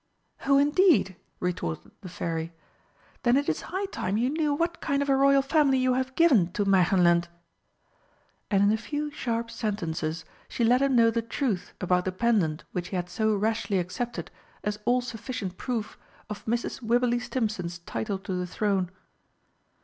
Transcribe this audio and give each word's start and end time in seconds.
"Oh, 0.47 0.57
indeed?" 0.57 1.15
retorted 1.39 1.91
the 2.01 2.09
Fairy. 2.09 2.51
"Then 3.21 3.37
it 3.37 3.47
is 3.47 3.61
high 3.61 3.85
time 3.85 4.17
you 4.17 4.31
knew 4.31 4.51
what 4.51 4.81
kind 4.81 5.03
of 5.03 5.09
a 5.09 5.15
Royal 5.15 5.43
Family 5.43 5.77
you 5.77 5.93
have 5.93 6.15
given 6.15 6.51
to 6.53 6.65
Märchenland!" 6.65 7.25
And 8.49 8.63
in 8.63 8.71
a 8.71 8.77
few 8.77 9.11
sharp 9.11 9.51
sentences 9.51 10.25
she 10.49 10.63
let 10.63 10.81
him 10.81 10.95
know 10.95 11.11
the 11.11 11.21
truth 11.21 11.75
about 11.79 12.05
the 12.05 12.11
pendant 12.11 12.63
which 12.71 12.87
he 12.87 12.95
had 12.95 13.11
so 13.11 13.35
rashly 13.35 13.77
accepted 13.77 14.31
as 14.63 14.79
all 14.85 15.01
sufficient 15.01 15.55
proof 15.57 15.99
of 16.31 16.45
Mrs. 16.45 16.81
Wibberley 16.81 17.19
Stimpson's 17.19 17.77
title 17.77 18.17
to 18.17 18.33
the 18.33 18.47
throne. 18.47 18.89